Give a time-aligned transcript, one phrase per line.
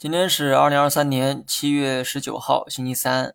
[0.00, 3.34] 今天是二零二三年七月十九号，星期三。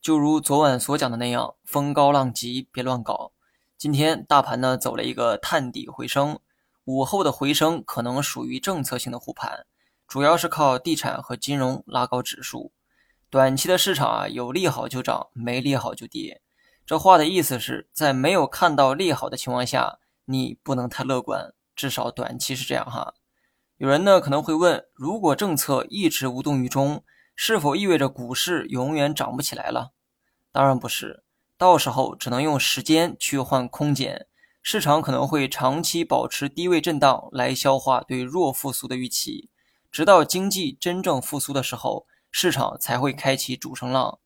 [0.00, 3.32] 就如昨晚所讲的那样，风高浪急，别乱搞。
[3.76, 6.38] 今天大盘呢走了一个探底回升，
[6.84, 9.66] 午后的回升可能属于政策性的护盘，
[10.06, 12.70] 主要是靠地产和金融拉高指数。
[13.28, 16.40] 短期的市场啊，有利好就涨，没利好就跌。
[16.86, 23.14] 这话的意思是在没有看到利好的情况下，你不能太乐观，至少短期是这样哈。
[23.76, 27.02] 有人呢可能会问：如果政策一直无动于衷，
[27.34, 29.90] 是否意味着股市永远涨不起来了？
[30.52, 31.24] 当然不是，
[31.58, 34.28] 到时候只能用时间去换空间，
[34.62, 39.50] 市场可能会长期保持低位震荡来消化对弱复苏的预期，
[39.90, 44.20] 直到经济真正复苏的时候，市场才会开启主升浪。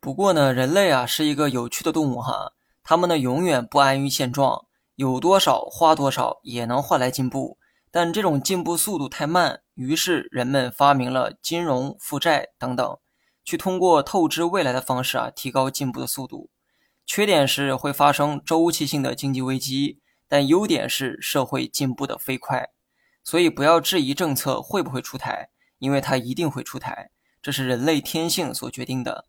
[0.00, 7.58] 不过呢，人类啊是一个有趣的动物哈，他们呢永远不安于现状，有多少花多少也能换来进步。
[7.94, 12.98] 但这种进步速度太慢，于是人们发明了金融、负债等等，
[13.44, 16.50] 去通过透支未来的方式啊，提高进步的速度。
[17.06, 22.70] 缺点是会发生周期性的经济危机，但优点是社会进步的飞快。
[23.22, 29.26] 所以不要质疑政策会不会出台，因为它一定会出台，这是人类天性所决定的。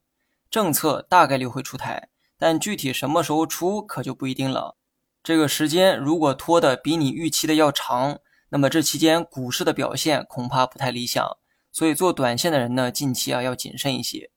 [0.50, 4.76] 政策大概率会出台，但具体什么时候出可就不一定了。
[5.22, 8.22] 这个时间如果拖得比你预期的要长。
[8.50, 11.38] 那么这期间股市的表现恐怕不太理想，
[11.72, 14.30] 所以做短线的人呢，近期啊要谨慎一些。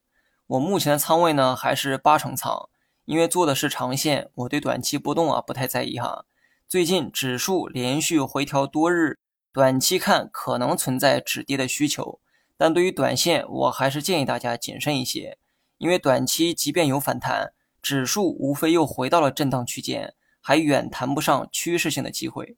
[0.47, 2.71] 我目前的仓位呢还是八成仓，
[3.05, 6.25] 因为做的是长线，我对短期波动啊不太在意哈。
[6.67, 9.19] 最近指数连续回调多日，
[9.53, 12.21] 短期看可能存在止跌的需求，
[12.57, 15.39] 但对于短线我还是建议大家谨慎一些，
[15.77, 22.57] 因为短期即便有反弹，指数无非又回到了震荡区间，还远谈不上趋势性的机会。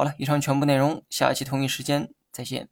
[0.00, 2.70] 好了，以上全部内容，下期同一时间再见。